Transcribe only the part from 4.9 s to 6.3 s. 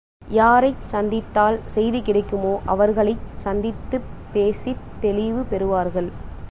தெளிவு பெறுவார்கள்.